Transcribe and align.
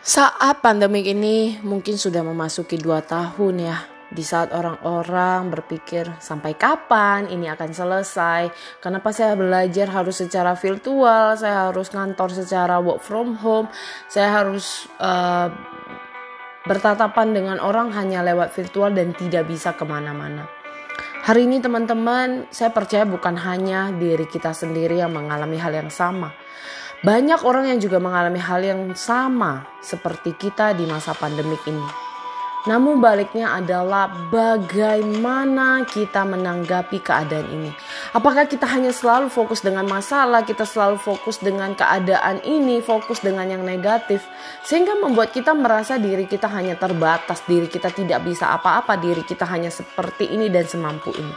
Saat 0.00 0.64
pandemik 0.64 1.04
ini 1.04 1.60
mungkin 1.60 2.00
sudah 2.00 2.24
memasuki 2.24 2.80
dua 2.80 3.04
tahun 3.04 3.56
ya. 3.60 3.78
Di 4.10 4.24
saat 4.24 4.50
orang-orang 4.50 5.52
berpikir 5.52 6.08
sampai 6.18 6.56
kapan 6.56 7.28
ini 7.28 7.46
akan 7.52 7.70
selesai. 7.70 8.48
Kenapa 8.80 9.12
saya 9.12 9.36
belajar 9.36 9.92
harus 9.92 10.18
secara 10.18 10.56
virtual, 10.56 11.36
saya 11.36 11.68
harus 11.68 11.92
ngantor 11.92 12.32
secara 12.32 12.80
work 12.80 13.04
from 13.04 13.36
home, 13.38 13.68
saya 14.10 14.40
harus 14.40 14.88
uh, 14.98 15.52
bertatapan 16.64 17.36
dengan 17.36 17.62
orang 17.62 17.92
hanya 17.94 18.24
lewat 18.24 18.56
virtual 18.56 18.90
dan 18.90 19.12
tidak 19.14 19.46
bisa 19.46 19.76
ke 19.76 19.84
mana-mana. 19.84 20.48
Hari 21.20 21.44
ini 21.44 21.60
teman-teman, 21.60 22.48
saya 22.48 22.72
percaya 22.72 23.04
bukan 23.04 23.36
hanya 23.36 23.92
diri 23.92 24.24
kita 24.24 24.56
sendiri 24.56 24.98
yang 24.98 25.12
mengalami 25.12 25.60
hal 25.60 25.70
yang 25.70 25.92
sama. 25.92 26.32
Banyak 27.00 27.48
orang 27.48 27.64
yang 27.72 27.80
juga 27.80 27.96
mengalami 27.96 28.36
hal 28.36 28.60
yang 28.60 28.92
sama 28.92 29.64
seperti 29.80 30.36
kita 30.36 30.76
di 30.76 30.84
masa 30.84 31.16
pandemik 31.16 31.64
ini. 31.64 32.10
Namun 32.68 33.00
baliknya 33.00 33.56
adalah 33.56 34.28
bagaimana 34.28 35.88
kita 35.88 36.28
menanggapi 36.28 37.00
keadaan 37.00 37.48
ini. 37.56 37.72
Apakah 38.12 38.44
kita 38.44 38.68
hanya 38.68 38.92
selalu 38.92 39.32
fokus 39.32 39.64
dengan 39.64 39.88
masalah, 39.88 40.44
kita 40.44 40.68
selalu 40.68 41.00
fokus 41.00 41.40
dengan 41.40 41.72
keadaan 41.72 42.44
ini, 42.44 42.84
fokus 42.84 43.24
dengan 43.24 43.48
yang 43.48 43.64
negatif, 43.64 44.20
sehingga 44.68 44.92
membuat 45.00 45.32
kita 45.32 45.56
merasa 45.56 45.96
diri 45.96 46.28
kita 46.28 46.52
hanya 46.52 46.76
terbatas, 46.76 47.40
diri 47.48 47.64
kita 47.64 47.88
tidak 47.96 48.20
bisa 48.28 48.52
apa-apa, 48.52 49.00
diri 49.00 49.24
kita 49.24 49.48
hanya 49.48 49.72
seperti 49.72 50.28
ini 50.28 50.52
dan 50.52 50.68
semampu 50.68 51.16
ini. 51.16 51.32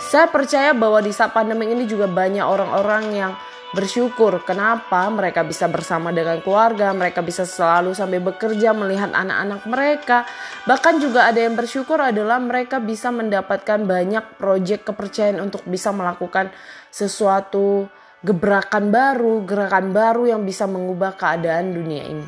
Saya 0.00 0.32
percaya 0.32 0.72
bahwa 0.72 1.04
di 1.04 1.12
saat 1.12 1.36
pandemi 1.36 1.68
ini 1.68 1.84
juga 1.84 2.08
banyak 2.08 2.40
orang-orang 2.40 3.04
yang 3.12 3.32
bersyukur 3.68 4.40
kenapa 4.48 5.04
mereka 5.12 5.44
bisa 5.44 5.68
bersama 5.68 6.08
dengan 6.08 6.40
keluarga, 6.40 6.88
mereka 6.96 7.20
bisa 7.20 7.44
selalu 7.44 7.92
sampai 7.92 8.20
bekerja 8.20 8.72
melihat 8.72 9.12
anak-anak 9.12 9.62
mereka. 9.68 10.18
Bahkan 10.64 10.94
juga 11.04 11.28
ada 11.28 11.40
yang 11.40 11.52
bersyukur 11.52 12.00
adalah 12.00 12.40
mereka 12.40 12.80
bisa 12.80 13.12
mendapatkan 13.12 13.84
banyak 13.84 14.40
proyek 14.40 14.88
kepercayaan 14.88 15.44
untuk 15.44 15.64
bisa 15.68 15.92
melakukan 15.92 16.48
sesuatu 16.88 17.92
gebrakan 18.24 18.90
baru, 18.90 19.44
gerakan 19.44 19.94
baru 19.94 20.32
yang 20.32 20.42
bisa 20.42 20.64
mengubah 20.64 21.14
keadaan 21.14 21.76
dunia 21.76 22.04
ini. 22.08 22.26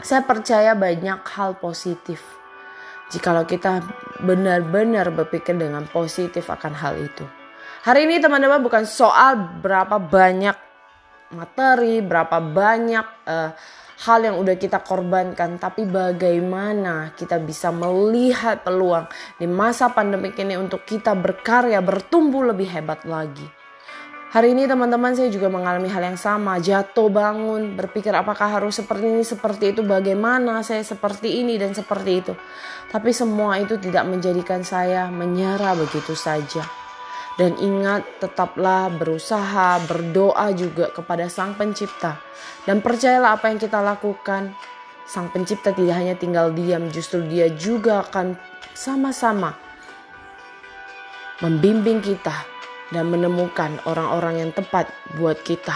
Saya 0.00 0.22
percaya 0.22 0.74
banyak 0.74 1.22
hal 1.34 1.58
positif. 1.58 2.22
Jikalau 3.12 3.46
kita 3.46 3.84
benar-benar 4.24 5.12
berpikir 5.12 5.54
dengan 5.54 5.86
positif 5.86 6.48
akan 6.48 6.72
hal 6.72 6.98
itu. 6.98 7.43
Hari 7.84 8.08
ini 8.08 8.16
teman-teman 8.16 8.64
bukan 8.64 8.88
soal 8.88 9.60
berapa 9.60 10.00
banyak 10.00 10.56
materi, 11.36 12.00
berapa 12.00 12.40
banyak 12.40 13.28
uh, 13.28 13.52
hal 14.08 14.24
yang 14.24 14.40
udah 14.40 14.56
kita 14.56 14.80
korbankan, 14.80 15.60
tapi 15.60 15.84
bagaimana 15.84 17.12
kita 17.12 17.36
bisa 17.44 17.68
melihat 17.68 18.64
peluang 18.64 19.04
di 19.36 19.44
masa 19.44 19.92
pandemi 19.92 20.32
ini 20.32 20.56
untuk 20.56 20.88
kita 20.88 21.12
berkarya, 21.12 21.84
bertumbuh 21.84 22.56
lebih 22.56 22.72
hebat 22.72 23.04
lagi. 23.04 23.44
Hari 24.32 24.56
ini 24.56 24.64
teman-teman 24.64 25.12
saya 25.12 25.28
juga 25.28 25.52
mengalami 25.52 25.92
hal 25.92 26.08
yang 26.08 26.16
sama, 26.16 26.56
jatuh 26.64 27.12
bangun, 27.12 27.76
berpikir 27.76 28.16
apakah 28.16 28.48
harus 28.48 28.80
seperti 28.80 29.12
ini, 29.12 29.20
seperti 29.28 29.76
itu, 29.76 29.84
bagaimana 29.84 30.64
saya 30.64 30.80
seperti 30.80 31.44
ini 31.44 31.60
dan 31.60 31.76
seperti 31.76 32.12
itu. 32.16 32.32
Tapi 32.88 33.12
semua 33.12 33.60
itu 33.60 33.76
tidak 33.76 34.08
menjadikan 34.08 34.64
saya 34.64 35.12
menyerah 35.12 35.76
begitu 35.76 36.16
saja 36.16 36.83
dan 37.34 37.58
ingat, 37.58 38.06
tetaplah 38.22 38.86
berusaha, 38.94 39.82
berdoa 39.90 40.54
juga 40.54 40.94
kepada 40.94 41.26
Sang 41.26 41.58
Pencipta. 41.58 42.22
Dan 42.62 42.78
percayalah 42.78 43.34
apa 43.34 43.50
yang 43.50 43.58
kita 43.58 43.82
lakukan, 43.82 44.54
Sang 45.02 45.34
Pencipta 45.34 45.74
tidak 45.74 45.98
hanya 45.98 46.14
tinggal 46.14 46.54
diam, 46.54 46.86
justru 46.94 47.26
Dia 47.26 47.50
juga 47.50 48.06
akan 48.06 48.38
sama-sama 48.70 49.58
membimbing 51.42 51.98
kita 51.98 52.46
dan 52.94 53.10
menemukan 53.10 53.82
orang-orang 53.90 54.46
yang 54.46 54.50
tepat 54.54 54.86
buat 55.18 55.42
kita 55.42 55.74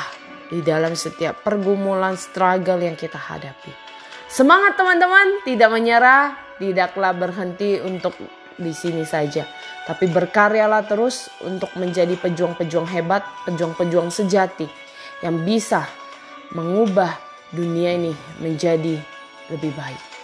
di 0.54 0.62
dalam 0.62 0.94
setiap 0.94 1.42
pergumulan 1.42 2.14
struggle 2.14 2.78
yang 2.78 2.94
kita 2.94 3.18
hadapi. 3.18 3.74
Semangat 4.30 4.78
teman-teman, 4.78 5.42
tidak 5.42 5.74
menyerah, 5.74 6.38
tidaklah 6.62 7.10
berhenti 7.16 7.82
untuk 7.82 8.14
di 8.58 8.74
sini 8.74 9.06
saja. 9.06 9.46
Tapi 9.86 10.10
berkaryalah 10.10 10.84
terus 10.84 11.30
untuk 11.46 11.72
menjadi 11.78 12.18
pejuang-pejuang 12.18 12.90
hebat, 12.90 13.24
pejuang-pejuang 13.46 14.10
sejati 14.12 14.66
yang 15.22 15.46
bisa 15.46 15.86
mengubah 16.52 17.16
dunia 17.54 17.96
ini 17.96 18.12
menjadi 18.42 19.00
lebih 19.48 19.72
baik. 19.72 20.17